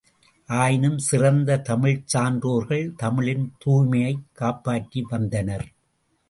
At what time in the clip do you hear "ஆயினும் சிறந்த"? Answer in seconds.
0.49-1.57